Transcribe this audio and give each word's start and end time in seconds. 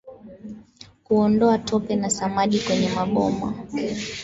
Kuondoa 1.03 1.57
tope 1.57 1.95
na 1.95 2.09
samadi 2.09 2.59
kwenye 2.59 2.89
maboma 2.89 3.53